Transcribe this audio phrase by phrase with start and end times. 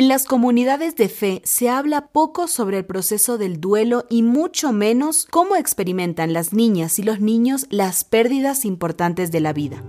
[0.00, 4.72] En las comunidades de fe se habla poco sobre el proceso del duelo y mucho
[4.72, 9.84] menos cómo experimentan las niñas y los niños las pérdidas importantes de la vida.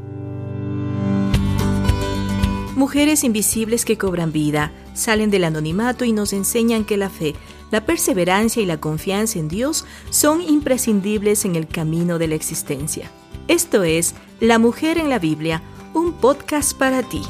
[2.76, 7.34] Mujeres invisibles que cobran vida, salen del anonimato y nos enseñan que la fe,
[7.72, 13.10] la perseverancia y la confianza en Dios son imprescindibles en el camino de la existencia.
[13.48, 17.22] Esto es La Mujer en la Biblia, un podcast para ti.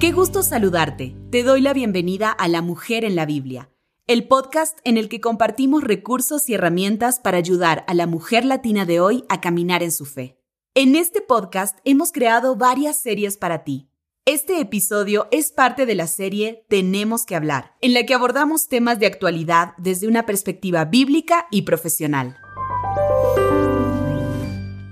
[0.00, 1.14] Qué gusto saludarte.
[1.30, 3.68] Te doy la bienvenida a La Mujer en la Biblia,
[4.06, 8.86] el podcast en el que compartimos recursos y herramientas para ayudar a la mujer latina
[8.86, 10.40] de hoy a caminar en su fe.
[10.74, 13.90] En este podcast hemos creado varias series para ti.
[14.24, 18.98] Este episodio es parte de la serie Tenemos que hablar, en la que abordamos temas
[19.00, 22.38] de actualidad desde una perspectiva bíblica y profesional.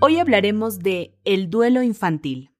[0.00, 2.50] Hoy hablaremos de el duelo infantil.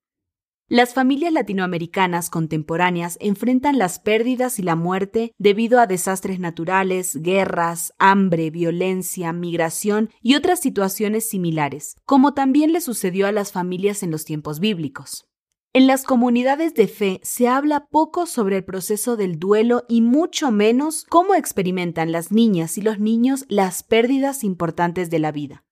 [0.71, 7.95] Las familias latinoamericanas contemporáneas enfrentan las pérdidas y la muerte debido a desastres naturales, guerras,
[7.99, 14.11] hambre, violencia, migración y otras situaciones similares, como también le sucedió a las familias en
[14.11, 15.27] los tiempos bíblicos.
[15.73, 20.51] En las comunidades de fe se habla poco sobre el proceso del duelo y mucho
[20.51, 25.65] menos cómo experimentan las niñas y los niños las pérdidas importantes de la vida.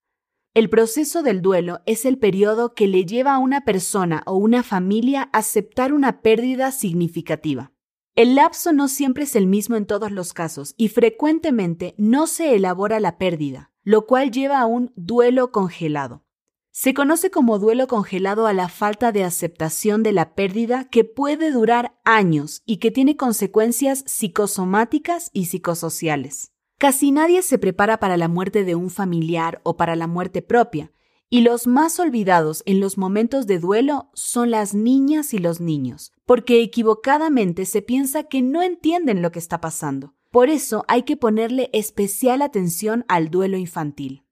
[0.57, 4.63] El proceso del duelo es el periodo que le lleva a una persona o una
[4.63, 7.75] familia a aceptar una pérdida significativa.
[8.15, 12.55] El lapso no siempre es el mismo en todos los casos y frecuentemente no se
[12.55, 16.25] elabora la pérdida, lo cual lleva a un duelo congelado.
[16.71, 21.51] Se conoce como duelo congelado a la falta de aceptación de la pérdida que puede
[21.51, 26.56] durar años y que tiene consecuencias psicosomáticas y psicosociales.
[26.79, 30.93] Casi nadie se prepara para la muerte de un familiar o para la muerte propia,
[31.31, 36.13] y los más olvidados en los momentos de duelo son las niñas y los niños,
[36.27, 40.15] porque equivocadamente se piensa que no entienden lo que está pasando.
[40.31, 44.25] Por eso hay que ponerle especial atención al duelo infantil.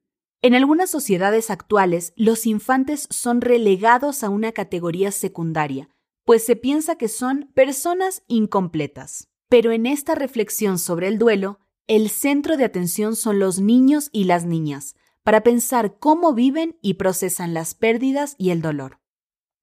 [0.43, 5.89] En algunas sociedades actuales, los infantes son relegados a una categoría secundaria,
[6.27, 9.31] pues se piensa que son personas incompletas.
[9.49, 14.25] Pero en esta reflexión sobre el duelo, el centro de atención son los niños y
[14.25, 19.01] las niñas, para pensar cómo viven y procesan las pérdidas y el dolor.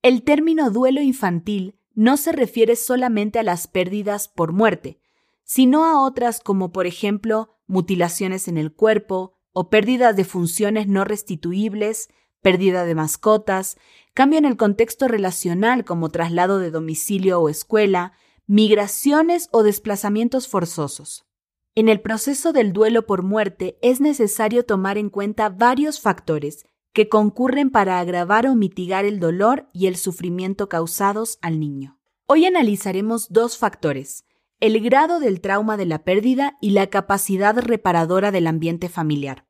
[0.02, 5.00] El término duelo infantil no se refiere solamente a las pérdidas por muerte,
[5.44, 11.04] sino a otras como por ejemplo mutilaciones en el cuerpo o pérdidas de funciones no
[11.04, 12.10] restituibles,
[12.42, 13.78] pérdida de mascotas,
[14.14, 18.14] cambio en el contexto relacional como traslado de domicilio o escuela,
[18.48, 21.26] migraciones o desplazamientos forzosos.
[21.74, 27.08] En el proceso del duelo por muerte es necesario tomar en cuenta varios factores que
[27.08, 31.98] concurren para agravar o mitigar el dolor y el sufrimiento causados al niño.
[32.28, 34.26] Hoy analizaremos dos factores,
[34.60, 39.46] el grado del trauma de la pérdida y la capacidad reparadora del ambiente familiar.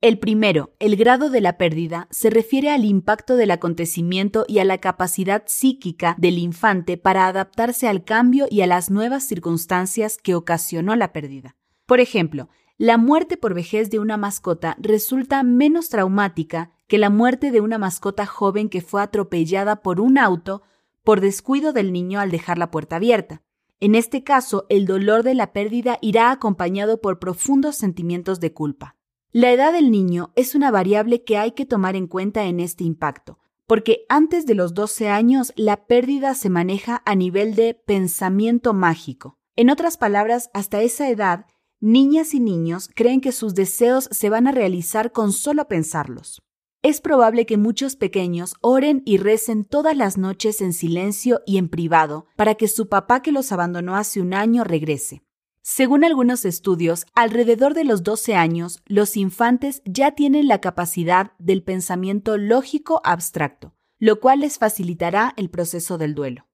[0.00, 4.64] El primero, el grado de la pérdida, se refiere al impacto del acontecimiento y a
[4.64, 10.34] la capacidad psíquica del infante para adaptarse al cambio y a las nuevas circunstancias que
[10.34, 11.56] ocasionó la pérdida.
[11.90, 17.50] Por ejemplo, la muerte por vejez de una mascota resulta menos traumática que la muerte
[17.50, 20.62] de una mascota joven que fue atropellada por un auto
[21.02, 23.42] por descuido del niño al dejar la puerta abierta.
[23.80, 28.94] En este caso, el dolor de la pérdida irá acompañado por profundos sentimientos de culpa.
[29.32, 32.84] La edad del niño es una variable que hay que tomar en cuenta en este
[32.84, 38.74] impacto, porque antes de los 12 años la pérdida se maneja a nivel de pensamiento
[38.74, 39.40] mágico.
[39.56, 41.46] En otras palabras, hasta esa edad,
[41.80, 46.42] niñas y niños creen que sus deseos se van a realizar con solo pensarlos.
[46.82, 51.68] Es probable que muchos pequeños oren y recen todas las noches en silencio y en
[51.68, 55.22] privado para que su papá que los abandonó hace un año regrese.
[55.62, 61.62] Según algunos estudios, alrededor de los 12 años, los infantes ya tienen la capacidad del
[61.62, 66.46] pensamiento lógico abstracto, lo cual les facilitará el proceso del duelo.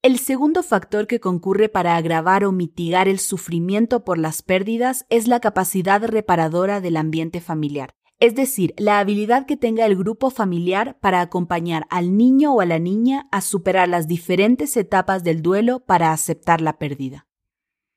[0.00, 5.26] El segundo factor que concurre para agravar o mitigar el sufrimiento por las pérdidas es
[5.26, 11.00] la capacidad reparadora del ambiente familiar, es decir, la habilidad que tenga el grupo familiar
[11.00, 15.84] para acompañar al niño o a la niña a superar las diferentes etapas del duelo
[15.84, 17.26] para aceptar la pérdida.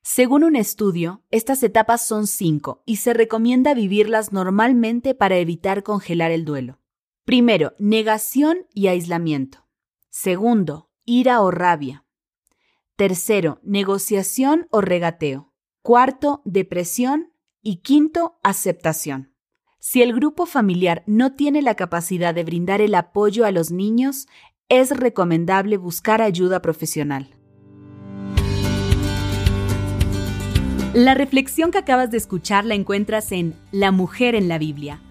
[0.01, 6.31] Según un estudio, estas etapas son cinco y se recomienda vivirlas normalmente para evitar congelar
[6.31, 6.79] el duelo.
[7.25, 9.67] Primero, negación y aislamiento.
[10.09, 12.05] Segundo, ira o rabia.
[12.95, 15.53] Tercero, negociación o regateo.
[15.81, 17.33] Cuarto, depresión.
[17.63, 19.35] Y quinto, aceptación.
[19.77, 24.27] Si el grupo familiar no tiene la capacidad de brindar el apoyo a los niños,
[24.67, 27.35] es recomendable buscar ayuda profesional.
[30.93, 35.01] La reflexión que acabas de escuchar la encuentras en La mujer en la Biblia,